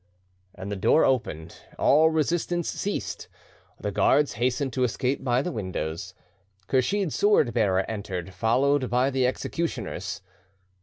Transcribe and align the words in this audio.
The 0.57 0.75
door 0.75 1.05
opened, 1.05 1.57
all 1.77 2.09
resistance 2.09 2.67
ceased, 2.69 3.27
the 3.79 3.91
guards 3.91 4.33
hastened 4.33 4.73
to 4.73 4.83
escape 4.83 5.23
by 5.23 5.43
the 5.43 5.51
windows. 5.51 6.15
Kursheed's 6.65 7.13
sword 7.13 7.53
bearer 7.53 7.85
entered, 7.87 8.33
followed 8.33 8.89
by 8.89 9.11
the 9.11 9.27
executioners. 9.27 10.23